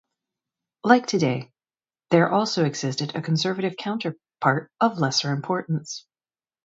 [0.83, 1.51] Like today,
[2.09, 6.07] there also existed a conservative counterpart of lesser importance.